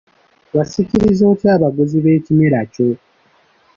Wasikiriza 0.55 1.23
otya 1.31 1.51
abaguzi 1.57 1.97
b’ekirime 2.03 2.61
kyo? 2.73 2.87